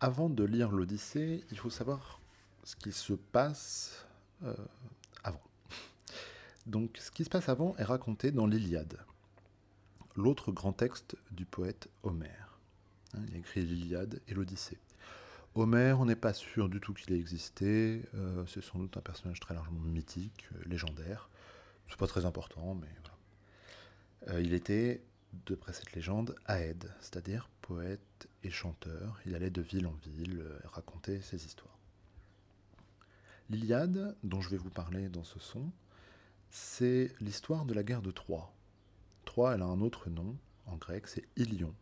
Avant 0.00 0.28
de 0.28 0.44
lire 0.44 0.72
l'Odyssée, 0.72 1.44
il 1.50 1.58
faut 1.58 1.70
savoir 1.70 2.20
ce 2.64 2.76
qui 2.76 2.92
se 2.92 3.12
passe 3.12 4.06
euh, 4.44 4.54
avant. 5.24 5.40
Donc, 6.66 6.98
ce 6.98 7.10
qui 7.10 7.24
se 7.24 7.30
passe 7.30 7.48
avant 7.48 7.74
est 7.78 7.84
raconté 7.84 8.32
dans 8.32 8.46
l'Iliade, 8.46 8.98
l'autre 10.16 10.52
grand 10.52 10.72
texte 10.72 11.16
du 11.30 11.44
poète 11.44 11.88
Homère. 12.02 12.58
Hein, 13.14 13.20
il 13.28 13.36
écrit 13.36 13.62
l'Iliade 13.62 14.20
et 14.28 14.34
l'Odyssée. 14.34 14.78
Homère, 15.54 16.00
on 16.00 16.06
n'est 16.06 16.16
pas 16.16 16.32
sûr 16.32 16.68
du 16.68 16.80
tout 16.80 16.94
qu'il 16.94 17.12
ait 17.12 17.18
existé. 17.18 18.02
Euh, 18.14 18.44
c'est 18.46 18.62
sans 18.62 18.78
doute 18.78 18.96
un 18.96 19.00
personnage 19.00 19.40
très 19.40 19.54
largement 19.54 19.80
mythique, 19.80 20.46
euh, 20.54 20.62
légendaire. 20.66 21.28
C'est 21.88 21.98
pas 21.98 22.06
très 22.06 22.24
important, 22.24 22.74
mais 22.74 22.86
voilà. 24.26 24.40
Il 24.40 24.54
était, 24.54 25.02
d'après 25.46 25.72
cette 25.72 25.92
légende, 25.92 26.34
aède, 26.46 26.92
c'est-à-dire 27.00 27.48
poète 27.62 28.28
et 28.42 28.50
chanteur. 28.50 29.20
Il 29.26 29.34
allait 29.34 29.50
de 29.50 29.62
ville 29.62 29.86
en 29.86 29.94
ville 30.06 30.44
raconter 30.64 31.20
ses 31.20 31.44
histoires. 31.44 31.78
L'Iliade, 33.48 34.16
dont 34.22 34.40
je 34.40 34.48
vais 34.48 34.56
vous 34.56 34.70
parler 34.70 35.08
dans 35.08 35.24
ce 35.24 35.38
son, 35.40 35.70
c'est 36.50 37.12
l'histoire 37.20 37.64
de 37.64 37.74
la 37.74 37.82
guerre 37.82 38.02
de 38.02 38.10
Troie. 38.10 38.52
Troie, 39.24 39.54
elle 39.54 39.62
a 39.62 39.66
un 39.66 39.80
autre 39.80 40.08
nom 40.10 40.36
en 40.66 40.76
grec, 40.76 41.06
c'est 41.06 41.24
Ilion. 41.36 41.74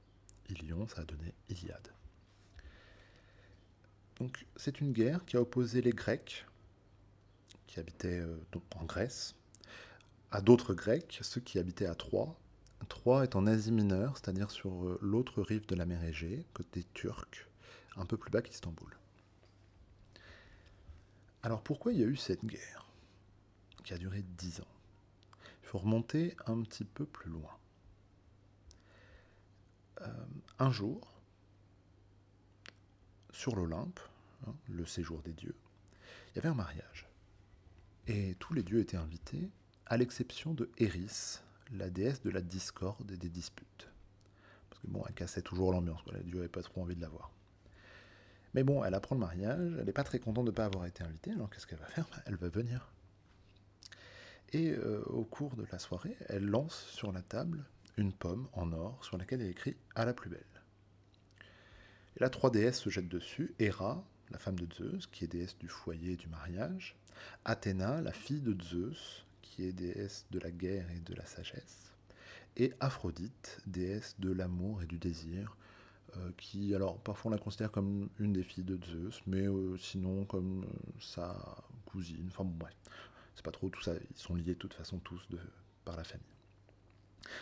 Ilion, 0.48 0.87
ça 0.89 1.03
a 1.03 1.05
donné 1.05 1.34
Iliade. 1.51 1.92
Donc, 4.19 4.47
c'est 4.56 4.80
une 4.80 4.92
guerre 4.92 5.25
qui 5.25 5.37
a 5.37 5.41
opposé 5.41 5.80
les 5.80 5.92
Grecs, 5.92 6.45
qui 7.67 7.78
habitaient 7.78 8.20
euh, 8.20 8.39
en 8.77 8.84
Grèce, 8.84 9.34
à 10.30 10.41
d'autres 10.41 10.75
Grecs, 10.75 11.19
ceux 11.23 11.41
qui 11.41 11.59
habitaient 11.59 11.87
à 11.87 11.95
Troie. 11.95 12.37
Troie 12.87 13.24
est 13.24 13.37
en 13.37 13.46
Asie 13.46 13.73
mineure, 13.73 14.16
c'est-à-dire 14.16 14.50
sur 14.50 14.84
euh, 14.84 14.98
l'autre 15.02 15.42
rive 15.42 15.66
de 15.66 15.74
la 15.74 15.84
mer 15.84 16.02
Égée, 16.05 16.45
côté 16.55 16.84
turc, 16.95 17.48
un 17.96 18.06
peu 18.06 18.16
plus 18.16 18.30
bas 18.30 18.42
qu'Istanbul. 18.42 18.96
Alors 21.42 21.62
pourquoi 21.62 21.92
il 21.92 22.00
y 22.00 22.03
a 22.03 22.06
eu 22.06 22.16
cette 22.16 22.44
guerre 22.44 22.88
qui 23.84 23.92
a 23.94 23.98
duré 23.98 24.25
dix 24.36 24.61
ans? 24.61 24.75
Il 25.62 25.69
faut 25.69 25.78
remonter 25.78 26.36
un 26.47 26.62
petit 26.62 26.84
peu 26.84 27.05
plus 27.05 27.30
loin. 27.30 27.56
Euh, 30.00 30.25
un 30.58 30.70
jour, 30.70 31.20
sur 33.33 33.55
l'Olympe, 33.55 34.00
hein, 34.47 34.55
le 34.69 34.86
séjour 34.86 35.20
des 35.22 35.33
dieux, 35.33 35.56
il 36.31 36.36
y 36.36 36.38
avait 36.38 36.48
un 36.48 36.55
mariage. 36.55 37.06
Et 38.06 38.36
tous 38.38 38.55
les 38.55 38.62
dieux 38.62 38.81
étaient 38.81 38.97
invités, 38.97 39.50
à 39.86 39.97
l'exception 39.97 40.55
de 40.55 40.70
Eris, 40.78 41.41
la 41.72 41.91
déesse 41.91 42.22
de 42.22 42.30
la 42.30 42.41
discorde 42.41 43.11
et 43.11 43.16
des 43.16 43.28
disputes. 43.28 43.88
Parce 44.70 44.80
que 44.83 44.86
bon, 44.86 45.05
elle 45.06 45.14
cassait 45.14 45.42
toujours 45.42 45.72
l'ambiance, 45.72 46.00
les 46.12 46.22
dieux 46.22 46.36
n'avaient 46.36 46.48
pas 46.48 46.62
trop 46.62 46.83
envie 46.83 46.97
de 46.97 47.00
la 47.00 47.08
voir. 47.08 47.30
Mais 48.55 48.62
bon, 48.62 48.83
elle 48.84 48.94
apprend 48.94 49.14
le 49.14 49.20
mariage, 49.20 49.75
elle 49.78 49.84
n'est 49.84 49.92
pas 49.92 50.05
très 50.05 50.19
contente 50.19 50.47
de 50.47 50.50
ne 50.50 50.56
pas 50.56 50.64
avoir 50.64 50.86
été 50.86 51.05
invitée, 51.05 51.33
alors 51.33 51.50
qu'est-ce 51.50 51.66
qu'elle 51.66 51.78
va 51.78 51.86
faire? 51.86 52.06
Elle 52.27 52.36
va 52.36 52.48
venir. 52.48 52.91
Et 54.52 54.70
euh, 54.70 55.02
au 55.06 55.25
cours 55.25 55.56
de 55.56 55.66
la 55.70 55.78
soirée, 55.78 56.16
elle 56.28 56.47
lance 56.47 56.86
sur 56.91 57.12
la 57.12 57.22
table 57.22 57.64
une 57.98 58.12
pomme 58.12 58.48
en 58.53 58.72
or 58.72 59.05
sur 59.05 59.19
laquelle 59.19 59.42
est 59.42 59.50
écrit 59.50 59.77
À 59.94 60.05
la 60.05 60.14
plus 60.14 60.30
belle. 60.30 60.41
Et 62.16 62.20
là, 62.20 62.30
trois 62.30 62.50
déesses 62.50 62.80
se 62.80 62.91
jettent 62.91 63.08
dessus 63.08 63.55
Héra, 63.58 64.03
la 64.30 64.38
femme 64.38 64.58
de 64.58 64.72
Zeus, 64.72 65.06
qui 65.06 65.25
est 65.25 65.28
déesse 65.28 65.58
du 65.58 65.69
foyer 65.69 66.12
et 66.12 66.16
du 66.16 66.28
mariage, 66.28 66.97
Athéna, 67.44 68.00
la 68.00 68.12
fille 68.12 68.41
de 68.41 68.56
Zeus, 68.62 69.27
qui 69.59 69.64
est 69.64 69.73
déesse 69.73 70.25
de 70.31 70.39
la 70.39 70.53
guerre 70.53 70.89
et 70.92 71.01
de 71.01 71.14
la 71.14 71.27
sagesse, 71.27 71.91
et 72.56 72.73
Aphrodite, 72.78 73.61
déesse 73.67 74.15
de 74.20 74.31
l'amour 74.31 74.83
et 74.83 74.87
du 74.87 74.98
désir, 74.98 75.56
euh, 76.17 76.31
qui, 76.37 76.77
alors, 76.77 77.00
parfois 77.00 77.33
on 77.33 77.34
la 77.34 77.41
considère 77.41 77.73
comme 77.73 78.09
une 78.20 78.33
des 78.33 78.45
filles 78.45 78.62
de 78.62 78.78
Zeus, 78.84 79.20
mais 79.27 79.48
euh, 79.48 79.77
sinon 79.77 80.25
comme 80.27 80.62
euh, 80.62 81.00
sa 81.00 81.37
cousine, 81.87 82.28
enfin 82.28 82.45
bon, 82.45 82.55
bref, 82.56 82.77
c'est 83.34 83.45
pas 83.45 83.50
trop 83.50 83.69
tout 83.69 83.83
ça, 83.83 83.95
ils 83.97 84.17
sont 84.17 84.37
liés 84.37 84.45
de 84.45 84.55
toute 84.55 84.75
façon 84.75 85.00
tous 85.00 85.27
par 85.84 85.97
la 85.97 86.05
famille. 86.05 86.25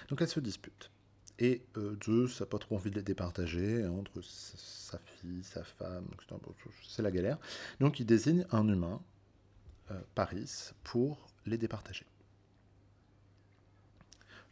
Donc 0.09 0.23
elles 0.23 0.29
se 0.29 0.41
disputent. 0.41 0.91
Et 1.39 1.67
Zeus 2.03 2.41
n'a 2.41 2.47
pas 2.47 2.59
trop 2.59 2.77
envie 2.77 2.91
de 2.91 2.97
les 2.97 3.03
départager 3.03 3.83
hein, 3.83 3.91
entre 3.91 4.23
sa 4.23 4.99
fille, 4.99 5.43
sa 5.43 5.63
femme, 5.65 6.07
c'est 6.89 7.03
la 7.03 7.11
galère. 7.11 7.37
Donc 7.79 8.01
il 8.01 8.07
désigne 8.07 8.47
un 8.53 8.67
humain, 8.67 9.03
Paris, 10.15 10.73
pour 10.83 11.29
les 11.45 11.59
départager. 11.59 12.07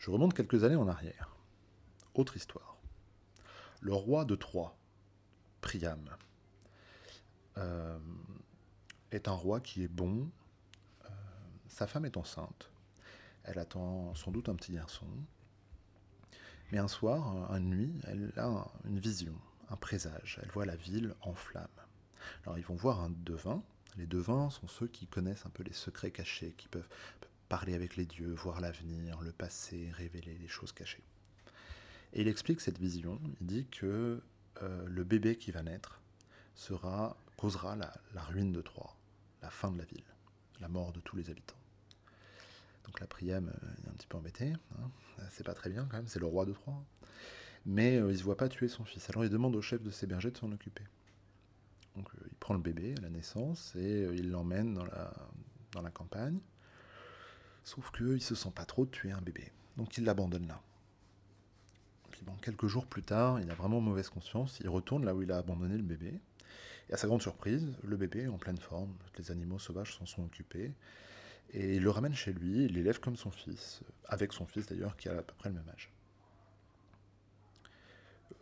Je 0.05 0.11
remonte 0.11 0.35
quelques 0.35 0.65
années 0.65 0.77
en 0.77 0.87
arrière. 0.87 1.35
Autre 2.15 2.37
histoire. 2.37 2.77
Le 3.81 3.95
roi 3.95 4.27
de 4.27 4.35
Troie, 4.35 4.77
Priam, 5.63 6.11
euh, 7.57 7.99
est 9.13 9.29
un 9.29 9.33
roi 9.33 9.61
qui 9.61 9.83
est 9.83 9.89
bon. 9.89 10.31
sa 11.69 11.87
femme 11.87 12.05
est 12.05 12.19
enceinte. 12.19 12.71
Elle 13.45 13.59
attend 13.59 14.15
sans 14.15 14.31
doute 14.31 14.51
un 14.51 14.55
petit 14.57 14.75
garçon. 14.75 15.07
Mais 16.71 16.77
un 16.77 16.89
soir, 16.89 17.51
une 17.55 17.71
nuit, 17.71 17.95
elle 18.07 18.31
a 18.37 18.69
une 18.85 18.99
vision, 18.99 19.35
un 19.71 19.77
présage. 19.77 20.39
Elle 20.43 20.51
voit 20.51 20.67
la 20.67 20.77
ville 20.77 21.15
en 21.23 21.33
flammes. 21.33 21.67
Alors 22.43 22.59
ils 22.59 22.67
vont 22.67 22.75
voir 22.75 23.01
un 23.01 23.11
devin. 23.25 23.63
Les 23.97 24.07
devins 24.07 24.51
sont 24.51 24.69
ceux 24.69 24.87
qui 24.87 25.07
connaissent 25.07 25.47
un 25.47 25.51
peu 25.51 25.63
les 25.63 25.73
secrets 25.73 26.11
cachés, 26.11 26.53
qui 26.59 26.69
peuvent 26.69 26.91
parler 27.49 27.75
avec 27.75 27.97
les 27.97 28.07
dieux, 28.07 28.33
voir 28.35 28.61
l'avenir, 28.61 29.21
le 29.21 29.33
passé, 29.33 29.91
révéler 29.93 30.37
les 30.39 30.49
choses 30.49 30.73
cachées. 30.73 31.05
Et 32.13 32.23
il 32.23 32.29
explique 32.29 32.61
cette 32.61 32.79
vision. 32.79 33.21
Il 33.41 33.47
dit 33.47 33.67
que 33.67 34.23
euh, 34.63 34.85
le 34.87 35.05
bébé 35.05 35.37
qui 35.37 35.51
va 35.51 35.63
naître 35.63 36.01
sera, 36.55 37.17
causera 37.37 37.77
la, 37.77 38.23
ruine 38.23 38.53
de 38.53 38.61
Troie, 38.61 38.97
la 39.43 39.51
fin 39.51 39.71
de 39.71 39.79
la 39.79 39.85
ville, 39.85 40.05
la 40.61 40.69
mort 40.69 40.93
de 40.93 41.01
tous 41.01 41.17
les 41.17 41.29
habitants. 41.31 41.57
Donc 42.85 43.01
la 43.01 43.07
Priam 43.07 43.49
euh, 43.49 43.85
est 43.85 43.89
un 43.89 43.93
petit 43.93 44.07
peu 44.07 44.17
embêté. 44.17 44.53
Hein. 44.53 44.91
C'est 45.31 45.45
pas 45.45 45.55
très 45.55 45.71
bien 45.71 45.87
quand 45.91 45.97
même, 45.97 46.09
c'est 46.09 46.21
le 46.21 46.27
roi 46.27 46.47
de 46.47 46.53
Troie. 46.53 46.83
Mais 47.67 47.97
euh, 47.97 48.13
il 48.13 48.19
se 48.19 48.23
voit 48.23 48.37
pas 48.37 48.49
tuer 48.49 48.69
son 48.69 48.85
fils. 48.85 49.11
Alors 49.11 49.25
il 49.25 49.31
demande 49.31 49.57
au 49.57 49.63
chef 49.63 49.83
de 49.83 49.91
ses 49.91 50.07
bergers 50.07 50.31
de 50.31 50.39
s'en 50.39 50.53
occuper. 50.53 50.85
Donc 51.97 52.09
il 52.29 52.35
prend 52.37 52.55
le 52.55 52.61
bébé 52.61 52.95
à 52.99 53.01
la 53.01 53.11
naissance 53.11 53.75
et 53.77 54.09
il 54.15 54.31
l'emmène 54.31 54.81
dans 55.73 55.83
la 55.83 55.91
campagne. 55.91 56.41
Sauf 57.65 57.91
qu'il 57.91 58.23
se 58.23 58.35
sent 58.35 58.53
pas 58.55 58.65
trop 58.65 58.85
de 58.85 58.91
tuer 58.91 59.13
un 59.13 59.21
bébé. 59.21 59.51
Donc 59.77 59.99
il 59.99 60.05
l'abandonne 60.05 60.47
là. 60.47 60.63
Quelques 62.43 62.67
jours 62.67 62.87
plus 62.87 63.03
tard, 63.03 63.41
il 63.41 63.51
a 63.51 63.55
vraiment 63.55 63.81
mauvaise 63.81 64.09
conscience. 64.09 64.61
Il 64.61 64.69
retourne 64.69 65.05
là 65.05 65.15
où 65.15 65.23
il 65.23 65.33
a 65.33 65.39
abandonné 65.39 65.77
le 65.77 65.83
bébé. 65.83 66.21
Et 66.89 66.93
à 66.93 66.97
sa 66.97 67.07
grande 67.07 67.23
surprise, 67.23 67.73
le 67.83 67.97
bébé 67.97 68.23
est 68.23 68.29
en 68.29 68.39
pleine 68.39 68.59
forme. 68.59 68.95
Les 69.19 69.31
animaux 69.31 69.59
sauvages 69.59 69.97
s'en 69.97 70.07
sont 70.07 70.25
occupés. 70.25 70.73
Et 71.53 71.77
il 71.77 71.83
le 71.83 71.91
ramène 71.91 72.15
chez 72.15 72.33
lui, 72.33 72.65
il 72.65 72.73
l'élève 72.73 73.01
comme 73.01 73.17
son 73.17 73.31
fils, 73.31 73.83
avec 74.07 74.33
son 74.33 74.47
fils 74.47 74.67
d'ailleurs, 74.67 74.97
qui 74.97 75.09
a 75.09 75.19
à 75.19 75.23
peu 75.23 75.35
près 75.35 75.51
le 75.51 75.55
même 75.55 75.69
âge. 75.69 75.93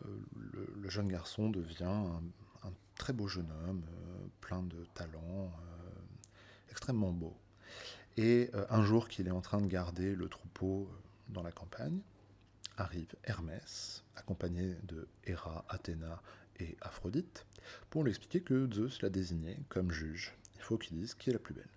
Euh, 0.06 0.18
le, 0.80 0.88
jeune 0.88 1.08
garçon 1.08 1.50
devient 1.50 1.84
un, 1.84 2.72
très 2.96 3.12
beau 3.12 3.26
jeune 3.26 3.50
homme, 3.50 3.82
euh, 3.86 4.26
plein 4.40 4.62
de 4.62 4.84
talent, 4.94 5.52
euh, 5.52 6.70
extrêmement 6.70 7.12
beau. 7.12 7.36
Et 8.16 8.50
un 8.68 8.84
jour 8.84 9.08
qu'il 9.08 9.26
est 9.26 9.32
en 9.32 9.40
train 9.40 9.60
de 9.60 9.66
garder 9.66 10.14
le 10.14 10.28
troupeau 10.28 10.90
dans 11.28 11.42
la 11.42 11.52
campagne, 11.52 12.00
arrive 12.76 13.14
Hermès, 13.24 14.04
accompagné 14.16 14.76
de 14.84 15.08
Héra, 15.24 15.64
Athéna 15.68 16.22
et 16.60 16.76
Aphrodite, 16.80 17.46
pour 17.90 18.04
lui 18.04 18.10
expliquer 18.10 18.40
que 18.40 18.68
Zeus 18.72 19.02
l'a 19.02 19.10
désigné 19.10 19.58
comme 19.68 19.90
juge. 19.90 20.34
Il 20.56 20.62
faut 20.62 20.78
qu'il 20.78 20.96
dise 20.96 21.14
qui 21.14 21.30
est 21.30 21.32
la 21.32 21.38
plus 21.38 21.54
belle. 21.54 21.68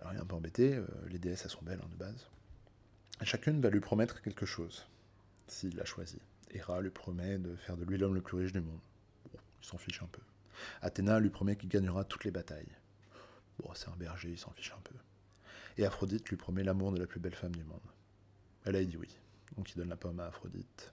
Alors 0.00 0.12
il 0.12 0.16
est 0.16 0.20
un 0.20 0.26
peu 0.26 0.34
embêté, 0.34 0.74
euh, 0.74 0.86
les 1.08 1.18
déesses 1.18 1.44
elles 1.44 1.50
sont 1.50 1.62
belles 1.62 1.80
hein, 1.82 1.88
de 1.92 1.96
base. 1.96 2.26
chacune 3.22 3.60
va 3.60 3.70
lui 3.70 3.80
promettre 3.80 4.20
quelque 4.22 4.46
chose, 4.46 4.86
s'il 5.46 5.76
l'a 5.76 5.84
choisi. 5.84 6.18
Héra 6.50 6.80
lui 6.80 6.90
promet 6.90 7.38
de 7.38 7.54
faire 7.56 7.76
de 7.76 7.84
lui 7.84 7.98
l'homme 7.98 8.14
le 8.14 8.20
plus 8.20 8.36
riche 8.36 8.52
du 8.52 8.60
monde. 8.60 8.80
Bon, 9.32 9.38
il 9.62 9.66
s'en 9.66 9.78
fiche 9.78 10.02
un 10.02 10.08
peu. 10.10 10.20
Athéna 10.80 11.18
lui 11.18 11.30
promet 11.30 11.56
qu'il 11.56 11.68
gagnera 11.68 12.04
toutes 12.04 12.24
les 12.24 12.30
batailles. 12.30 12.76
Bon, 13.58 13.70
c'est 13.74 13.88
un 13.88 13.96
berger, 13.96 14.30
il 14.30 14.38
s'en 14.38 14.50
fiche 14.52 14.72
un 14.76 14.80
peu. 14.82 14.94
Et 15.78 15.86
Aphrodite 15.86 16.28
lui 16.28 16.36
promet 16.36 16.62
l'amour 16.62 16.92
de 16.92 16.98
la 16.98 17.06
plus 17.06 17.20
belle 17.20 17.34
femme 17.34 17.54
du 17.54 17.64
monde. 17.64 17.80
Elle 18.64 18.76
a 18.76 18.84
dit 18.84 18.96
oui. 18.96 19.08
Donc 19.56 19.70
il 19.72 19.76
donne 19.76 19.88
la 19.88 19.96
pomme 19.96 20.20
à 20.20 20.26
Aphrodite. 20.26 20.92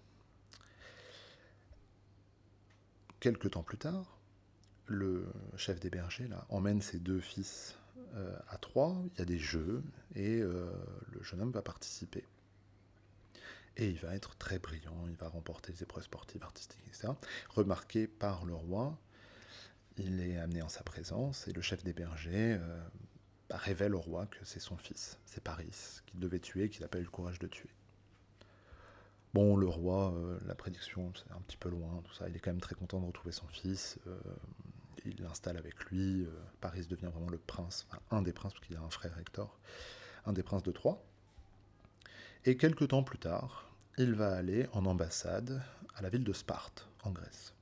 Quelque 3.19 3.47
temps 3.47 3.63
plus 3.63 3.77
tard, 3.77 4.17
le 4.85 5.27
chef 5.57 5.79
des 5.79 5.89
bergers 5.89 6.27
là, 6.27 6.45
emmène 6.49 6.81
ses 6.81 6.99
deux 6.99 7.19
fils 7.19 7.75
euh, 8.15 8.37
à 8.49 8.57
trois, 8.57 8.95
il 9.13 9.19
y 9.19 9.21
a 9.21 9.25
des 9.25 9.37
jeux 9.37 9.83
et 10.15 10.39
euh, 10.39 10.71
le 11.11 11.21
jeune 11.23 11.41
homme 11.41 11.51
va 11.51 11.61
participer. 11.61 12.25
Et 13.77 13.89
il 13.89 13.99
va 13.99 14.15
être 14.15 14.35
très 14.37 14.59
brillant, 14.59 15.05
il 15.07 15.15
va 15.15 15.29
remporter 15.29 15.71
les 15.71 15.83
épreuves 15.83 16.03
sportives, 16.03 16.43
artistiques, 16.43 16.83
etc. 16.87 17.09
Remarqué 17.49 18.07
par 18.07 18.45
le 18.45 18.53
roi, 18.53 18.97
il 19.97 20.21
est 20.21 20.37
amené 20.37 20.61
en 20.61 20.69
sa 20.69 20.83
présence 20.83 21.47
et 21.47 21.53
le 21.53 21.61
chef 21.61 21.83
des 21.83 21.93
bergers 21.93 22.57
euh, 22.59 22.81
bah, 23.49 23.57
révèle 23.57 23.95
au 23.95 23.99
roi 23.99 24.25
que 24.27 24.37
c'est 24.43 24.59
son 24.59 24.77
fils, 24.77 25.19
c'est 25.25 25.43
Paris, 25.43 26.01
qu'il 26.05 26.19
devait 26.19 26.39
tuer, 26.39 26.69
qu'il 26.69 26.81
n'a 26.81 26.87
pas 26.87 26.99
eu 26.99 27.03
le 27.03 27.09
courage 27.09 27.39
de 27.39 27.47
tuer. 27.47 27.69
Bon, 29.33 29.55
le 29.55 29.67
roi, 29.67 30.13
euh, 30.13 30.39
la 30.47 30.55
prédiction, 30.55 31.11
c'est 31.15 31.31
un 31.31 31.41
petit 31.41 31.57
peu 31.57 31.69
loin, 31.69 32.01
tout 32.03 32.13
ça. 32.13 32.27
Il 32.27 32.35
est 32.35 32.39
quand 32.39 32.49
même 32.49 32.61
très 32.61 32.73
content 32.73 32.99
de 32.99 33.05
retrouver 33.05 33.31
son 33.31 33.47
fils. 33.47 33.99
Euh, 34.07 34.19
il 35.05 35.21
l'installe 35.21 35.57
avec 35.57 35.83
lui. 35.85 36.27
Paris 36.61 36.87
devient 36.89 37.09
vraiment 37.13 37.29
le 37.29 37.37
prince, 37.37 37.85
enfin, 37.89 38.01
un 38.11 38.21
des 38.21 38.33
princes, 38.33 38.53
parce 38.53 38.65
qu'il 38.65 38.75
a 38.75 38.81
un 38.81 38.89
frère 38.89 39.17
Hector, 39.17 39.59
un 40.25 40.33
des 40.33 40.43
princes 40.43 40.63
de 40.63 40.71
Troie. 40.71 41.03
Et 42.45 42.57
quelques 42.57 42.87
temps 42.89 43.03
plus 43.03 43.19
tard, 43.19 43.69
il 43.97 44.13
va 44.13 44.35
aller 44.35 44.67
en 44.73 44.85
ambassade 44.85 45.61
à 45.95 46.01
la 46.01 46.09
ville 46.09 46.23
de 46.23 46.33
Sparte, 46.33 46.87
en 47.03 47.11
Grèce. 47.11 47.53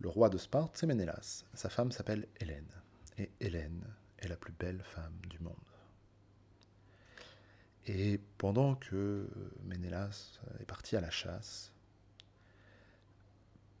Le 0.00 0.08
roi 0.08 0.28
de 0.28 0.38
Sparte, 0.38 0.76
c'est 0.76 0.86
Ménélas. 0.86 1.44
Sa 1.54 1.68
femme 1.68 1.90
s'appelle 1.90 2.28
Hélène. 2.40 2.70
Et 3.18 3.30
Hélène 3.40 3.84
est 4.18 4.28
la 4.28 4.36
plus 4.36 4.52
belle 4.52 4.82
femme 4.82 5.18
du 5.28 5.40
monde. 5.40 5.54
Et 7.86 8.20
pendant 8.36 8.76
que 8.76 9.28
Ménélas 9.64 10.38
est 10.60 10.66
parti 10.66 10.94
à 10.96 11.00
la 11.00 11.10
chasse, 11.10 11.72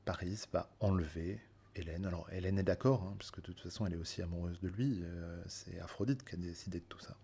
Paris 0.04 0.42
va 0.52 0.70
enlever 0.80 1.40
Hélène. 1.76 2.06
Alors 2.06 2.28
Hélène 2.32 2.58
est 2.58 2.64
d'accord, 2.64 3.02
hein, 3.04 3.14
puisque 3.18 3.36
de 3.36 3.42
toute 3.42 3.60
façon 3.60 3.86
elle 3.86 3.92
est 3.92 3.98
aussi 3.98 4.22
amoureuse 4.22 4.58
de 4.60 4.68
lui. 4.68 5.00
Euh, 5.02 5.42
c'est 5.46 5.78
Aphrodite 5.78 6.24
qui 6.24 6.34
a 6.34 6.38
décidé 6.38 6.80
de 6.80 6.84
tout 6.86 6.98
ça. 6.98 7.16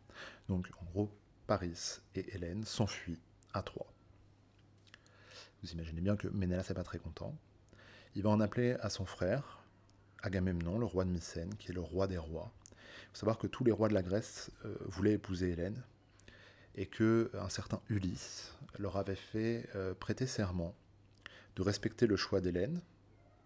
Donc 0.48 0.68
en 0.80 0.84
gros, 0.84 1.10
Paris 1.46 2.00
et 2.14 2.36
Hélène 2.36 2.64
s'enfuient 2.64 3.20
à 3.54 3.62
Troie. 3.62 3.92
Vous 5.62 5.72
imaginez 5.72 6.02
bien 6.02 6.16
que 6.16 6.28
Ménélas 6.28 6.66
n'est 6.68 6.74
pas 6.74 6.84
très 6.84 6.98
content. 6.98 7.34
Il 8.14 8.22
va 8.22 8.30
en 8.30 8.40
appeler 8.40 8.76
à 8.80 8.90
son 8.90 9.04
frère, 9.04 9.60
Agamemnon, 10.22 10.78
le 10.78 10.86
roi 10.86 11.04
de 11.04 11.10
Mycène, 11.10 11.54
qui 11.56 11.70
est 11.70 11.74
le 11.74 11.80
roi 11.80 12.06
des 12.06 12.18
rois. 12.18 12.52
Il 12.70 13.08
faut 13.12 13.18
savoir 13.18 13.38
que 13.38 13.46
tous 13.46 13.64
les 13.64 13.72
rois 13.72 13.88
de 13.88 13.94
la 13.94 14.02
Grèce 14.02 14.50
euh, 14.64 14.76
voulaient 14.86 15.14
épouser 15.14 15.50
Hélène, 15.50 15.82
et 16.76 16.86
que 16.86 17.30
un 17.34 17.48
certain 17.48 17.80
Ulysse 17.88 18.52
leur 18.78 18.96
avait 18.96 19.14
fait 19.14 19.68
euh, 19.74 19.94
prêter 19.94 20.26
serment 20.26 20.74
de 21.56 21.62
respecter 21.62 22.06
le 22.06 22.16
choix 22.16 22.40
d'Hélène, 22.40 22.80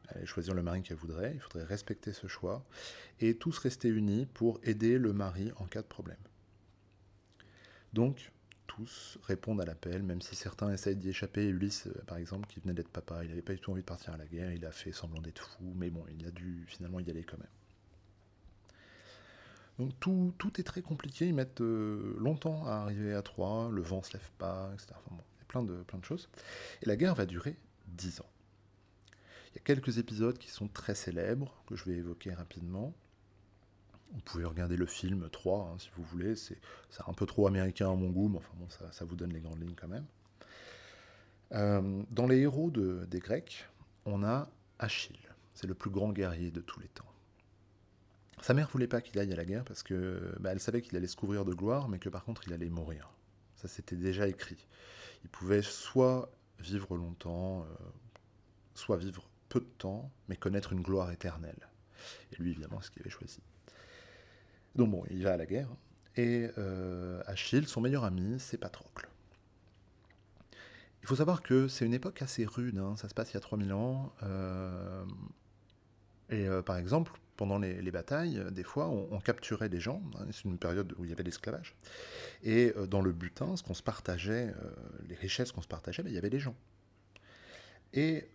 allait 0.09 0.27
choisir 0.27 0.55
le 0.55 0.63
mari 0.63 0.83
qu'elle 0.83 0.97
voudrait, 0.97 1.33
il 1.35 1.41
faudrait 1.41 1.65
respecter 1.65 2.13
ce 2.13 2.27
choix, 2.27 2.65
et 3.21 3.37
tous 3.37 3.59
rester 3.59 3.89
unis 3.89 4.27
pour 4.27 4.61
aider 4.63 4.99
le 4.99 5.13
mari 5.13 5.53
en 5.57 5.67
cas 5.67 5.83
de 5.83 5.87
problème. 5.87 6.17
Donc, 7.93 8.33
tous 8.69 9.19
répondent 9.25 9.61
à 9.61 9.65
l'appel, 9.65 10.05
même 10.05 10.23
si 10.23 10.37
certains 10.37 10.73
essayent 10.73 10.95
d'y 10.95 11.09
échapper. 11.09 11.47
Ulysse, 11.47 11.89
euh, 11.89 12.03
par 12.07 12.19
exemple, 12.19 12.47
qui 12.47 12.61
venait 12.61 12.75
d'être 12.75 12.89
papa, 12.89 13.25
il 13.25 13.31
n'avait 13.31 13.43
pas 13.43 13.55
du 13.55 13.59
tout 13.59 13.73
envie 13.73 13.81
de 13.81 13.87
partir 13.87 14.13
à 14.13 14.17
la 14.17 14.27
guerre, 14.27 14.53
il 14.53 14.65
a 14.65 14.71
fait 14.71 14.93
semblant 14.93 15.21
d'être 15.21 15.49
fou, 15.49 15.73
mais 15.75 15.91
bon, 15.91 16.05
il 16.17 16.25
a 16.27 16.31
dû 16.31 16.65
finalement 16.69 17.01
y 17.01 17.11
aller 17.11 17.25
quand 17.25 17.39
même. 17.39 17.49
Donc 19.79 19.93
tout, 20.01 20.61
est 20.61 20.65
très 20.65 20.83
compliqué, 20.83 21.27
ils 21.27 21.35
mettent 21.35 21.61
euh, 21.61 22.17
longtemps 22.19 22.67
à 22.67 22.75
arriver 22.75 23.15
à 23.15 23.23
Troyes, 23.23 23.71
le 23.71 23.81
vent 23.81 24.03
se 24.03 24.13
lève 24.13 24.31
pas, 24.39 24.71
etc. 24.75 24.89
Enfin 24.93 25.17
bon, 25.17 25.23
il 25.37 25.39
y 25.39 25.43
a 25.43 25.47
plein 25.47 25.63
de, 25.63 25.83
plein 25.83 25.99
de 25.99 26.05
choses. 26.05 26.29
Et 26.83 26.87
la 26.87 26.97
guerre 26.97 27.15
va 27.15 27.27
durer 27.27 27.57
10 27.89 28.21
ans. 28.21 28.31
Il 29.51 29.55
y 29.57 29.59
a 29.59 29.63
quelques 29.63 29.99
épisodes 29.99 30.37
qui 30.37 30.51
sont 30.51 30.69
très 30.69 30.95
célèbres, 30.95 31.63
que 31.67 31.77
je 31.77 31.85
vais 31.85 31.97
évoquer 31.97 32.33
rapidement. 32.35 32.93
Vous 34.13 34.21
pouvez 34.21 34.45
regarder 34.45 34.77
le 34.77 34.87
film 34.87 35.29
3, 35.31 35.71
hein, 35.73 35.79
si 35.79 35.91
vous 35.97 36.03
voulez. 36.03 36.35
C'est 36.35 36.59
un 37.07 37.13
peu 37.13 37.27
trop 37.27 37.47
américain 37.47 37.91
à 37.91 37.95
mon 37.95 38.11
goût, 38.11 38.29
mais 38.29 38.39
enfin 38.39 38.53
bon, 38.57 38.67
ça, 38.69 39.05
vous 39.05 39.17
donne 39.17 39.33
les 39.33 39.41
grandes 39.41 39.61
lignes 39.61 39.77
quand 39.77 39.89
même. 39.89 40.07
Euh, 41.53 42.03
dans 42.11 42.27
les 42.27 42.39
héros 42.39 42.71
de, 42.71 43.07
des 43.07 43.21
Grecs, 43.21 43.67
on 44.05 44.23
a 44.23 44.49
Achille. 44.79 45.19
C'est 45.55 45.67
le 45.67 45.75
plus 45.75 45.91
grand 45.91 46.13
guerrier 46.13 46.51
de 46.51 46.61
tous 46.61 46.81
les 46.81 46.89
temps. 46.89 47.05
Sa 48.41 48.55
mère 48.55 48.69
voulait 48.69 48.87
pas 48.87 49.01
qu'il 49.01 49.19
aille 49.19 49.33
à 49.33 49.37
la 49.37 49.45
guerre 49.45 49.65
parce 49.65 49.83
que 49.83 50.35
bah, 50.39 50.53
elle 50.53 50.61
savait 50.61 50.83
qu'il 50.83 50.97
allait 50.97 51.09
se 51.09 51.17
couvrir 51.17 51.45
de 51.45 51.53
gloire, 51.53 51.89
mais 51.89 51.99
que 51.99 52.09
par 52.09 52.25
contre 52.25 52.47
il 52.47 52.53
allait 52.53 52.69
mourir. 52.69 53.11
Ça 53.57 53.67
c'était 53.67 53.97
déjà 53.97 54.29
écrit. 54.29 54.67
Il 55.25 55.31
pouvait 55.31 55.63
soit 55.63 56.31
vivre 56.61 56.97
longtemps, 56.97 57.63
euh, 57.63 57.75
soit 58.75 58.97
vivre 58.97 59.29
peu 59.49 59.61
de 59.61 59.67
temps, 59.79 60.11
mais 60.29 60.37
connaître 60.37 60.73
une 60.73 60.83
gloire 60.83 61.11
éternelle. 61.11 61.69
Et 62.33 62.37
lui 62.37 62.53
évidemment 62.53 62.81
ce 62.81 62.91
qu'il 62.91 63.03
avait 63.03 63.11
choisi. 63.11 63.41
Donc 64.79 64.91
bon, 64.91 65.05
il 65.11 65.23
va 65.23 65.35
à 65.35 65.37
la 65.37 65.45
guerre. 65.45 65.69
Et 66.17 66.49
euh, 66.57 67.21
Achille, 67.27 67.69
son 67.69 67.83
meilleur 67.83 68.05
ami, 68.05 68.41
c'est 68.41 68.57
Patrocle. 68.57 69.11
Il 71.03 71.07
faut 71.07 71.17
savoir 71.17 71.43
que 71.43 71.69
c'est 71.69 71.85
une 71.85 71.95
époque 71.95 72.23
assez 72.23 72.47
rude, 72.47 72.79
hein. 72.79 72.97
ça 72.97 73.11
se 73.11 73.15
passe 73.15 73.31
il 73.33 73.35
y 73.35 73.37
a 73.37 73.41
3000 73.41 73.73
ans. 73.75 74.13
Euh, 74.23 75.05
et 76.31 76.47
par 76.65 76.79
exemple, 76.79 77.13
pendant 77.39 77.59
les, 77.59 77.91
batailles, 77.93 78.43
des 78.51 78.65
fois, 78.65 78.89
on, 78.89 79.21
capturait 79.21 79.69
des 79.69 79.79
gens. 79.79 80.03
Hein, 80.19 80.27
c'est 80.33 80.45
une 80.45 80.59
période 80.59 80.93
où 80.99 81.05
il 81.05 81.11
y 81.11 81.13
avait 81.13 81.23
l'esclavage. 81.23 81.77
Et 82.43 82.75
euh, 82.77 82.87
dans 82.87 83.01
le 83.01 83.13
butin, 83.13 83.57
ce 83.57 83.63
qu'on 83.63 83.75
se 83.75 83.83
partageait, 83.83 84.53
euh, 84.61 84.71
les 85.09 85.15
richesses 85.15 85.53
qu'on 85.53 85.63
se 85.63 85.69
partageait, 85.69 86.03
ben, 86.03 86.11
il 86.11 86.17
y 86.17 86.19
avait 86.19 86.31
des 86.31 86.41
gens. 86.41 86.57
Et 87.93 88.29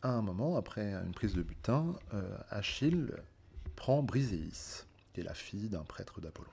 à 0.00 0.10
un 0.10 0.22
moment, 0.22 0.56
après 0.56 0.94
une 0.94 1.12
prise 1.12 1.34
de 1.34 1.42
butin, 1.42 1.96
euh, 2.14 2.38
Achille 2.48 3.08
prend 3.74 4.04
Briséis, 4.04 4.86
qui 5.20 5.24
la 5.24 5.34
fille 5.34 5.68
d'un 5.68 5.84
prêtre 5.84 6.20
d'Apollon. 6.20 6.50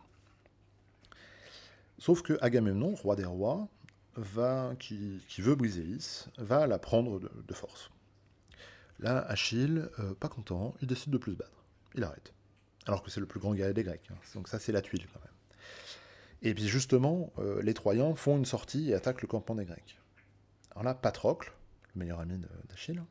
Sauf 2.00 2.22
que 2.22 2.38
Agamemnon, 2.42 2.96
roi 2.96 3.16
des 3.16 3.26
rois, 3.26 3.68
va, 4.16 4.74
qui, 4.80 5.22
veut 5.38 5.56
Briséis, 5.56 6.28
va 6.38 6.68
la 6.68 6.80
prendre 6.80 7.20
de, 7.20 7.54
force. 7.54 7.90
Là, 9.00 9.20
Achille, 9.20 9.90
pas 10.20 10.30
content, 10.30 10.76
il 10.82 10.88
décide 10.88 11.12
de 11.12 11.18
plus 11.18 11.34
se 11.34 11.38
battre 11.38 11.64
il 11.96 12.04
arrête. 12.04 12.34
Alors 12.86 13.04
que 13.04 13.10
c'est 13.10 13.20
le 13.20 13.26
plus 13.26 13.40
grand 13.40 13.54
guerrier 13.54 13.74
des 13.74 13.84
Grecs. 13.84 14.10
Hein. 14.12 14.18
Donc 14.36 14.48
ça, 14.48 14.60
c'est 14.60 14.72
la 14.72 14.82
tuile 14.82 15.06
quand 15.14 15.20
même. 15.22 15.30
Et 16.42 16.54
puis 16.54 16.68
justement, 16.68 17.32
euh, 17.40 17.62
les 17.62 17.74
Troyens 17.74 18.16
font 18.16 18.38
une 18.38 18.46
sortie 18.46 18.90
et 18.90 18.94
attaquent 18.94 19.22
le 19.22 19.28
campement 19.28 19.56
des 19.56 19.66
Grecs. 19.66 19.98
Alors 20.72 20.84
là, 20.84 20.94
Patrocle, 20.94 21.54
le 21.96 22.00
meilleur 22.00 22.20
ami 22.20 22.40
d'Achille, 22.70 23.02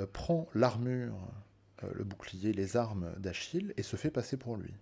euh, 0.00 0.06
prend 0.12 0.48
l'armure, 0.54 1.14
euh, 1.14 1.32
le 1.94 2.04
bouclier, 2.04 2.52
les 2.52 2.76
armes 2.76 3.12
d'Achille 3.18 3.72
et 3.76 3.82
se 3.82 3.96
fait 3.96 4.10
passer 4.10 4.36
pour 4.36 4.56
lui. 4.56 4.74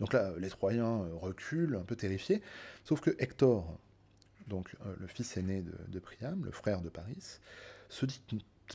Donc 0.00 0.12
là, 0.12 0.32
les 0.38 0.48
Troyens 0.48 1.06
reculent, 1.20 1.76
un 1.76 1.84
peu 1.84 1.96
terrifiés, 1.96 2.42
sauf 2.84 3.00
que 3.00 3.10
Hector, 3.18 3.78
donc 4.48 4.74
le 4.98 5.06
fils 5.06 5.36
aîné 5.36 5.62
de, 5.62 5.98
Priam, 6.00 6.44
le 6.44 6.50
frère 6.50 6.80
de 6.80 6.88
Paris, 6.88 7.38
se 7.88 8.04
dit 8.04 8.20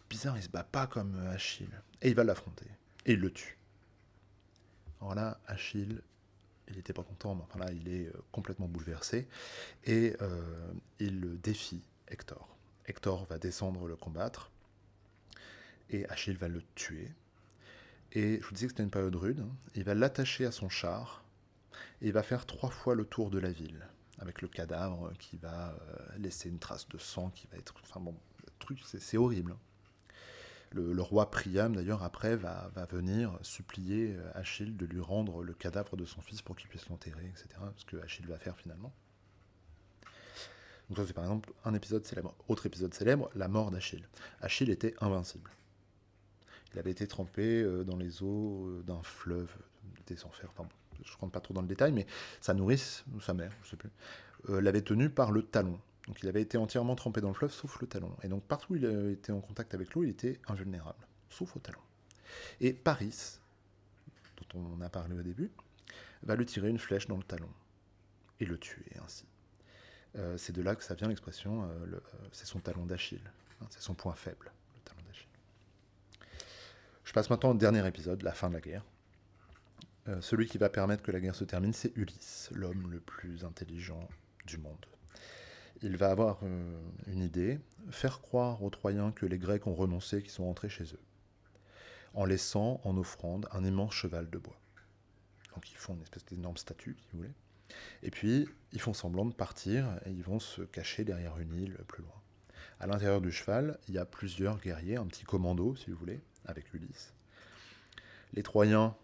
bizarre, 0.09 0.37
il 0.37 0.43
se 0.43 0.49
bat 0.49 0.63
pas 0.63 0.87
comme 0.87 1.17
Achille, 1.27 1.69
et 2.01 2.09
il 2.09 2.15
va 2.15 2.23
l'affronter 2.23 2.67
et 3.05 3.13
il 3.13 3.19
le 3.19 3.31
tue. 3.31 3.57
Alors 5.01 5.15
là, 5.15 5.39
Achille, 5.47 6.01
il 6.67 6.75
n'était 6.75 6.93
pas 6.93 7.03
content, 7.03 7.35
mais 7.35 7.43
enfin 7.43 7.59
là, 7.59 7.71
il 7.71 7.87
est 7.87 8.07
euh, 8.07 8.13
complètement 8.31 8.67
bouleversé, 8.67 9.27
et 9.85 10.15
euh, 10.21 10.71
il 10.99 11.39
défie 11.41 11.81
Hector. 12.07 12.55
Hector 12.85 13.25
va 13.25 13.37
descendre 13.37 13.87
le 13.87 13.95
combattre, 13.95 14.51
et 15.89 16.07
Achille 16.09 16.35
va 16.35 16.47
le 16.47 16.61
tuer. 16.75 17.11
Et 18.11 18.39
je 18.41 18.45
vous 18.45 18.53
disais 18.53 18.67
que 18.67 18.73
c'était 18.73 18.83
une 18.83 18.89
période 18.89 19.15
rude, 19.15 19.41
hein. 19.41 19.55
il 19.75 19.83
va 19.83 19.93
l'attacher 19.93 20.45
à 20.45 20.51
son 20.51 20.69
char, 20.69 21.23
et 22.01 22.07
il 22.07 22.13
va 22.13 22.23
faire 22.23 22.45
trois 22.45 22.71
fois 22.71 22.95
le 22.95 23.05
tour 23.05 23.29
de 23.29 23.37
la 23.37 23.51
ville, 23.51 23.87
avec 24.19 24.41
le 24.41 24.47
cadavre 24.47 25.13
qui 25.19 25.37
va 25.37 25.71
euh, 25.71 26.17
laisser 26.17 26.49
une 26.49 26.59
trace 26.59 26.87
de 26.89 26.97
sang, 26.97 27.29
qui 27.29 27.47
va 27.51 27.57
être... 27.57 27.75
Enfin 27.83 27.99
bon, 27.99 28.15
le 28.45 28.51
truc, 28.59 28.79
c'est 28.83 29.17
horrible. 29.17 29.51
Hein. 29.51 29.59
Le, 30.71 31.01
roi 31.01 31.31
Priam, 31.31 31.75
d'ailleurs, 31.75 32.03
après, 32.03 32.35
va, 32.35 32.71
venir 32.91 33.37
supplier 33.41 34.15
euh, 34.15 34.31
Achille 34.35 34.75
de 34.75 34.85
lui 34.85 35.01
rendre 35.01 35.43
le 35.43 35.53
cadavre 35.53 35.97
de 35.97 36.05
son 36.05 36.21
fils 36.21 36.41
pour 36.41 36.55
qu'il 36.55 36.69
puisse 36.69 36.87
l'enterrer, 36.89 37.25
etc. 37.25 37.47
Ce 37.75 37.85
que 37.85 37.97
Achille 37.97 38.27
va 38.27 38.37
faire 38.37 38.55
finalement. 38.55 38.93
Donc 40.89 40.97
ça, 40.97 41.05
c'est 41.05 41.13
par 41.13 41.23
exemple 41.23 41.51
un 41.65 41.73
épisode 41.73 42.05
célèbre. 42.05 42.35
Autre 42.47 42.65
épisode 42.65 42.93
célèbre, 42.93 43.29
la 43.35 43.47
mort 43.47 43.71
d'Achille. 43.71 44.07
Achille 44.41 44.69
était 44.71 44.95
invincible. 45.01 45.51
Il 46.73 46.79
avait 46.79 46.91
été 46.91 47.07
trempé 47.07 47.61
euh, 47.61 47.83
dans 47.83 47.97
les 47.97 48.23
eaux 48.23 48.67
euh, 48.67 48.83
d'un 48.85 49.01
fleuve 49.03 49.51
des 50.07 50.23
enfers. 50.25 50.51
Je 51.03 51.13
ne 51.13 51.17
rentre 51.17 51.31
pas 51.31 51.39
trop 51.39 51.53
dans 51.53 51.61
le 51.61 51.67
détail, 51.67 51.91
mais 51.91 52.05
sa 52.41 52.53
nourrice, 52.53 53.03
ou 53.15 53.21
sa 53.21 53.33
mère, 53.33 53.51
je 53.61 53.67
ne 53.67 53.69
sais 53.71 53.77
plus, 53.77 53.89
l'avait 54.61 54.81
tenu 54.81 55.09
par 55.09 55.31
le 55.31 55.43
talon. 55.43 55.79
Donc 56.07 56.21
il 56.23 56.27
avait 56.27 56.41
été 56.41 56.57
entièrement 56.57 56.95
trempé 56.95 57.21
dans 57.21 57.27
le 57.27 57.33
fleuve, 57.33 57.51
sauf 57.51 57.79
le 57.81 57.87
talon. 57.87 58.11
Et 58.23 58.27
donc 58.27 58.43
partout 58.43 58.73
où 58.73 58.75
il 58.75 58.85
était 59.11 59.31
en 59.31 59.39
contact 59.39 59.73
avec 59.73 59.93
l'eau, 59.93 60.03
il 60.03 60.09
était 60.09 60.39
invulnérable, 60.47 61.07
sauf 61.29 61.55
au 61.55 61.59
talon. 61.59 61.79
Et 62.59 62.73
Paris, 62.73 63.39
dont 64.37 64.59
on 64.77 64.81
a 64.81 64.89
parlé 64.89 65.15
au 65.15 65.21
début, 65.21 65.51
va 66.23 66.35
lui 66.35 66.45
tirer 66.45 66.69
une 66.69 66.79
flèche 66.79 67.07
dans 67.07 67.17
le 67.17 67.23
talon 67.23 67.49
et 68.39 68.45
le 68.45 68.57
tuer 68.57 68.91
ainsi. 69.03 69.25
Euh, 70.17 70.37
c'est 70.37 70.53
de 70.53 70.61
là 70.61 70.75
que 70.75 70.83
ça 70.83 70.95
vient 70.95 71.07
l'expression, 71.07 71.63
euh, 71.63 71.85
euh, 71.93 71.99
c'est 72.31 72.47
son 72.47 72.59
talon 72.59 72.85
d'Achille, 72.85 73.31
hein, 73.61 73.67
c'est 73.69 73.81
son 73.81 73.93
point 73.93 74.13
faible. 74.13 74.51
Je 77.09 77.13
passe 77.13 77.31
maintenant 77.31 77.49
au 77.49 77.55
dernier 77.55 77.87
épisode, 77.87 78.21
la 78.21 78.33
fin 78.33 78.49
de 78.49 78.53
la 78.53 78.61
guerre. 78.61 78.85
celui 80.21 80.45
qui 80.45 80.59
va 80.59 80.69
permettre 80.69 81.01
que 81.01 81.11
la 81.11 81.19
guerre 81.19 81.33
se 81.33 81.43
termine, 81.43 81.73
c'est 81.73 81.91
Ulysse, 81.97 82.49
l'homme 82.53 82.91
le 82.91 82.99
plus 82.99 83.43
intelligent 83.43 84.07
du 84.45 84.57
monde 84.57 84.85
il 85.81 85.97
va 85.97 86.11
avoir 86.11 86.39
euh, 86.43 86.79
une 87.07 87.21
idée, 87.21 87.59
faire 87.91 88.21
croire 88.21 88.61
aux 88.63 88.69
Troyens 88.69 89.11
que 89.11 89.25
les 89.25 89.37
Grecs 89.37 89.67
ont 89.67 89.73
renoncé, 89.73 90.21
qu'ils 90.21 90.31
sont 90.31 90.45
rentrés 90.45 90.69
chez 90.69 90.83
eux, 90.83 90.99
en 92.13 92.25
laissant 92.25 92.81
en 92.83 92.97
offrande 92.97 93.47
un 93.51 93.63
immense 93.63 93.93
cheval 93.93 94.29
de 94.29 94.37
bois. 94.37 94.59
Donc 95.55 95.71
ils 95.71 95.77
font 95.77 95.95
une 95.95 96.01
espèce 96.01 96.25
d'énorme 96.25 96.57
statue, 96.57 96.97
si 96.99 97.11
vous 97.11 97.19
voulez. 97.19 97.33
Et 98.01 98.09
puis, 98.09 98.47
ils 98.73 98.81
font 98.81 98.93
semblant 98.93 99.25
de 99.25 99.33
partir 99.33 99.85
et 100.05 100.11
ils 100.11 100.23
vont 100.23 100.39
se 100.39 100.63
cacher 100.63 101.03
derrière 101.03 101.37
une 101.37 101.53
île 101.53 101.77
plus 101.87 102.01
loin. 102.01 102.13
À 102.79 102.87
l'intérieur 102.87 103.21
du 103.21 103.31
cheval, 103.31 103.77
il 103.87 103.93
y 103.93 103.97
a 103.97 104.05
plusieurs 104.05 104.59
guerriers, 104.59 104.97
un 104.97 105.05
petit 105.05 105.23
commando, 105.23 105.75
si 105.75 105.91
vous 105.91 105.97
voulez, 105.97 106.19
avec 106.45 106.73
Ulysse. 106.73 107.13
Les 108.33 108.43
Troyens, 108.43 108.95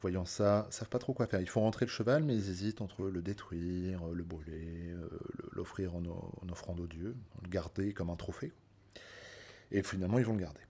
voyant 0.00 0.24
ça, 0.24 0.66
savent 0.70 0.88
pas 0.88 0.98
trop 0.98 1.12
quoi 1.12 1.26
faire. 1.26 1.40
Ils 1.40 1.48
font 1.48 1.60
rentrer 1.60 1.84
le 1.84 1.90
cheval, 1.90 2.24
mais 2.24 2.34
ils 2.34 2.50
hésitent 2.50 2.80
entre 2.80 3.04
le 3.04 3.22
détruire, 3.22 4.06
le 4.06 4.24
brûler, 4.24 4.90
euh, 4.90 5.08
l'offrir 5.52 5.94
en, 5.94 6.02
offrande 6.50 6.80
aux 6.80 6.86
dieux, 6.86 7.14
le 7.42 7.48
garder 7.48 7.92
comme 7.92 8.10
un 8.10 8.16
trophée. 8.16 8.52
Et 9.70 9.82
finalement, 9.82 10.18
ils 10.18 10.24
vont 10.24 10.34
le 10.34 10.40
garder. 10.40 10.60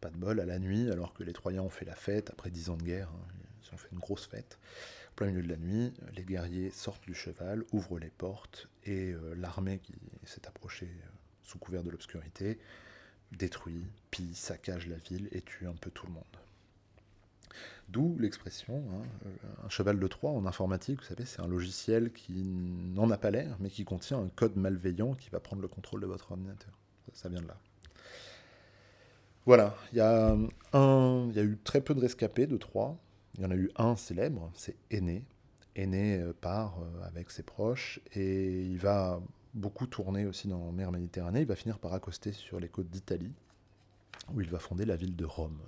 Pas 0.00 0.10
de 0.10 0.16
bol, 0.16 0.38
à 0.38 0.44
la 0.44 0.58
nuit, 0.58 0.90
alors 0.90 1.12
que 1.12 1.24
les 1.24 1.32
Troyens 1.32 1.62
ont 1.62 1.70
fait 1.70 1.84
la 1.84 1.96
fête, 1.96 2.30
après 2.30 2.50
dix 2.50 2.70
ans 2.70 2.76
de 2.76 2.84
guerre, 2.84 3.08
hein, 3.08 3.34
ils 3.64 3.74
ont 3.74 3.78
fait 3.78 3.88
une 3.90 3.98
grosse 3.98 4.26
fête. 4.26 4.58
Au 5.10 5.14
plein 5.16 5.26
milieu 5.28 5.42
de 5.42 5.48
la 5.48 5.56
nuit, 5.56 5.92
les 6.14 6.24
guerriers 6.24 6.70
sortent 6.70 7.04
du 7.04 7.14
cheval, 7.14 7.64
ouvrent 7.72 7.98
les 7.98 8.10
portes, 8.10 8.68
et 8.84 9.12
euh, 9.12 9.34
l'armée 9.34 9.80
qui 9.80 9.94
s'est 10.24 10.46
approchée 10.46 10.86
euh, 10.86 11.08
sous 11.42 11.58
couvert 11.58 11.82
de 11.82 11.90
l'obscurité 11.90 12.58
détruit, 13.32 13.84
pille, 14.10 14.34
saccage 14.34 14.86
la 14.88 14.96
ville 14.96 15.28
et 15.32 15.42
tue 15.42 15.66
un 15.66 15.74
peu 15.74 15.90
tout 15.90 16.06
le 16.06 16.12
monde. 16.12 16.24
D'où 17.88 18.16
l'expression, 18.18 18.84
hein, 18.92 19.02
euh, 19.26 19.66
un 19.66 19.68
cheval 19.70 19.98
de 19.98 20.06
Troie 20.06 20.30
en 20.30 20.44
informatique, 20.44 21.00
vous 21.00 21.06
savez, 21.06 21.24
c'est 21.24 21.40
un 21.40 21.48
logiciel 21.48 22.12
qui 22.12 22.44
n'en 22.44 23.10
a 23.10 23.16
pas 23.16 23.30
l'air, 23.30 23.56
mais 23.60 23.70
qui 23.70 23.84
contient 23.84 24.18
un 24.18 24.28
code 24.28 24.56
malveillant 24.56 25.14
qui 25.14 25.30
va 25.30 25.40
prendre 25.40 25.62
le 25.62 25.68
contrôle 25.68 26.02
de 26.02 26.06
votre 26.06 26.32
ordinateur. 26.32 26.72
Ça, 27.14 27.30
vient 27.30 27.40
de 27.40 27.48
là. 27.48 27.56
Voilà, 29.46 29.74
il 29.92 29.98
y, 29.98 30.00
a 30.02 30.36
y 30.36 31.38
a 31.38 31.42
eu 31.42 31.58
très 31.64 31.80
peu 31.80 31.94
de 31.94 32.00
rescapés 32.00 32.46
de 32.46 32.58
Troie. 32.58 32.98
Il 33.36 33.42
y 33.42 33.46
en 33.46 33.50
a 33.50 33.56
eu 33.56 33.70
un 33.76 33.96
célèbre, 33.96 34.50
c'est 34.54 34.76
Aîné. 34.90 35.24
Aîné 35.74 36.18
euh, 36.18 36.34
part 36.38 36.78
euh, 36.80 37.06
avec 37.06 37.30
ses 37.30 37.42
proches 37.42 38.00
et 38.14 38.62
il 38.62 38.78
va 38.78 39.22
beaucoup 39.58 39.86
tourner 39.86 40.26
aussi 40.26 40.48
dans 40.48 40.64
la 40.64 40.72
mer 40.72 40.90
Méditerranée. 40.92 41.40
Il 41.40 41.46
va 41.46 41.56
finir 41.56 41.78
par 41.78 41.92
accoster 41.92 42.32
sur 42.32 42.60
les 42.60 42.68
côtes 42.68 42.88
d'Italie, 42.88 43.32
où 44.32 44.40
il 44.40 44.48
va 44.48 44.58
fonder 44.58 44.84
la 44.84 44.96
ville 44.96 45.16
de 45.16 45.24
Rome. 45.24 45.60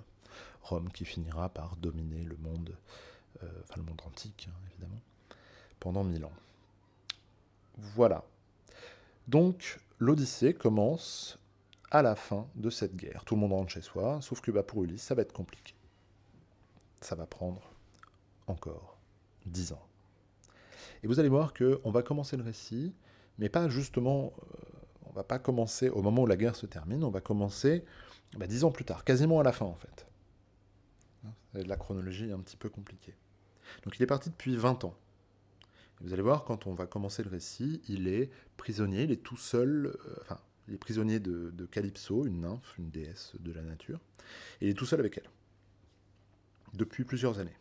Rome 0.63 0.91
qui 0.91 1.05
finira 1.05 1.49
par 1.49 1.75
dominer 1.75 2.23
le 2.23 2.37
monde, 2.37 2.75
euh, 3.43 3.47
enfin 3.63 3.75
le 3.77 3.83
monde 3.83 4.01
antique 4.05 4.47
hein, 4.49 4.55
évidemment, 4.71 5.01
pendant 5.79 6.03
mille 6.03 6.25
ans. 6.25 6.33
Voilà. 7.77 8.23
Donc 9.27 9.79
l'Odyssée 9.99 10.53
commence 10.53 11.39
à 11.89 12.01
la 12.01 12.15
fin 12.15 12.47
de 12.55 12.69
cette 12.69 12.95
guerre. 12.95 13.23
Tout 13.25 13.35
le 13.35 13.41
monde 13.41 13.53
rentre 13.53 13.71
chez 13.71 13.81
soi, 13.81 14.21
sauf 14.21 14.41
que 14.41 14.51
bah, 14.51 14.63
pour 14.63 14.83
Ulysse, 14.83 15.03
ça 15.03 15.15
va 15.15 15.23
être 15.23 15.33
compliqué. 15.33 15.73
Ça 17.01 17.15
va 17.15 17.25
prendre 17.25 17.61
encore 18.47 18.97
dix 19.45 19.73
ans. 19.73 19.85
Et 21.03 21.07
vous 21.07 21.19
allez 21.19 21.29
voir 21.29 21.53
qu'on 21.53 21.91
va 21.91 22.03
commencer 22.03 22.37
le 22.37 22.43
récit, 22.43 22.93
mais 23.41 23.49
pas 23.49 23.67
justement, 23.67 24.33
euh, 24.43 24.55
on 25.07 25.11
va 25.13 25.23
pas 25.23 25.39
commencer 25.39 25.89
au 25.89 26.03
moment 26.03 26.21
où 26.21 26.27
la 26.27 26.37
guerre 26.37 26.55
se 26.55 26.67
termine, 26.67 27.03
on 27.03 27.09
va 27.09 27.21
commencer 27.21 27.83
bah, 28.37 28.45
dix 28.45 28.63
ans 28.63 28.71
plus 28.71 28.85
tard, 28.85 29.03
quasiment 29.03 29.39
à 29.39 29.43
la 29.43 29.51
fin 29.51 29.65
en 29.65 29.75
fait. 29.75 30.07
La 31.53 31.75
chronologie 31.75 32.29
est 32.29 32.31
un 32.31 32.39
petit 32.39 32.55
peu 32.55 32.69
compliquée. 32.69 33.13
Donc 33.83 33.97
il 33.97 34.03
est 34.03 34.07
parti 34.07 34.29
depuis 34.29 34.55
20 34.55 34.85
ans. 34.85 34.95
vous 35.99 36.13
allez 36.13 36.21
voir, 36.21 36.45
quand 36.45 36.65
on 36.67 36.73
va 36.73 36.85
commencer 36.85 37.23
le 37.23 37.29
récit, 37.29 37.81
il 37.89 38.07
est 38.07 38.29
prisonnier, 38.55 39.03
il 39.03 39.11
est 39.11 39.23
tout 39.23 39.35
seul, 39.35 39.87
euh, 39.87 40.15
enfin, 40.21 40.39
il 40.67 40.75
est 40.75 40.77
prisonnier 40.77 41.19
de, 41.19 41.49
de, 41.51 41.65
Calypso, 41.65 42.25
une 42.25 42.41
nymphe, 42.41 42.77
une 42.77 42.89
déesse 42.91 43.33
de 43.39 43.51
la 43.51 43.63
nature, 43.63 43.99
et 44.61 44.67
il 44.67 44.69
est 44.69 44.75
tout 44.75 44.85
seul 44.85 44.99
avec 44.99 45.17
elle. 45.17 45.29
Depuis 46.73 47.03
plusieurs 47.03 47.39
années. 47.39 47.57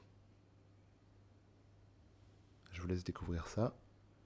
Je 2.72 2.82
vous 2.82 2.87
laisse 2.87 3.02
découvrir 3.02 3.49
ça 3.49 3.75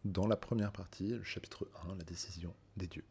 dans 0.05 0.27
la 0.27 0.37
première 0.37 0.73
partie, 0.73 1.09
le 1.09 1.25
chapitre 1.25 1.69
1, 1.91 1.97
la 1.97 2.05
décision 2.05 2.55
des 2.77 2.87
dieux. 2.87 3.05